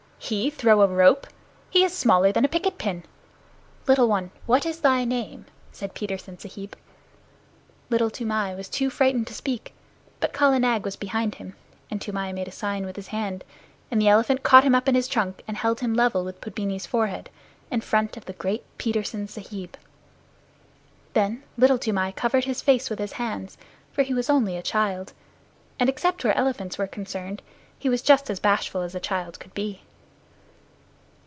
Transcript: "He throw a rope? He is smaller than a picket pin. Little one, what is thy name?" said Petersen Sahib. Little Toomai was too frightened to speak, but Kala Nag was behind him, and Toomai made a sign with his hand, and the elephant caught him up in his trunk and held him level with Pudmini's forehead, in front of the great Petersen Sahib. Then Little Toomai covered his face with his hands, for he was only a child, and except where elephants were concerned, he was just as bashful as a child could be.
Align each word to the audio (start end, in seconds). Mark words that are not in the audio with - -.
"He 0.23 0.49
throw 0.49 0.81
a 0.81 0.87
rope? 0.87 1.27
He 1.69 1.83
is 1.83 1.93
smaller 1.97 2.31
than 2.31 2.45
a 2.45 2.47
picket 2.47 2.77
pin. 2.77 3.03
Little 3.85 4.07
one, 4.07 4.31
what 4.45 4.65
is 4.65 4.79
thy 4.79 5.03
name?" 5.03 5.45
said 5.73 5.95
Petersen 5.95 6.37
Sahib. 6.37 6.77
Little 7.89 8.09
Toomai 8.11 8.53
was 8.55 8.69
too 8.69 8.89
frightened 8.89 9.27
to 9.27 9.33
speak, 9.33 9.73
but 10.21 10.31
Kala 10.31 10.59
Nag 10.59 10.85
was 10.85 10.95
behind 10.95 11.35
him, 11.35 11.55
and 11.89 11.99
Toomai 11.99 12.31
made 12.31 12.47
a 12.47 12.51
sign 12.51 12.85
with 12.85 12.95
his 12.95 13.07
hand, 13.07 13.43
and 13.89 13.99
the 13.99 14.07
elephant 14.07 14.41
caught 14.43 14.63
him 14.63 14.73
up 14.75 14.87
in 14.87 14.95
his 14.95 15.07
trunk 15.09 15.43
and 15.49 15.57
held 15.57 15.81
him 15.81 15.95
level 15.95 16.23
with 16.23 16.39
Pudmini's 16.39 16.85
forehead, 16.85 17.29
in 17.71 17.81
front 17.81 18.15
of 18.15 18.23
the 18.23 18.33
great 18.33 18.63
Petersen 18.77 19.27
Sahib. 19.27 19.75
Then 21.13 21.43
Little 21.57 21.79
Toomai 21.79 22.11
covered 22.15 22.45
his 22.45 22.61
face 22.61 22.89
with 22.89 22.99
his 22.99 23.13
hands, 23.13 23.57
for 23.91 24.03
he 24.03 24.13
was 24.13 24.29
only 24.29 24.55
a 24.55 24.61
child, 24.63 25.11
and 25.77 25.89
except 25.89 26.23
where 26.23 26.37
elephants 26.37 26.77
were 26.77 26.87
concerned, 26.87 27.41
he 27.77 27.89
was 27.89 28.01
just 28.03 28.29
as 28.29 28.39
bashful 28.39 28.81
as 28.81 28.95
a 28.95 28.99
child 29.01 29.37
could 29.37 29.53
be. 29.53 29.81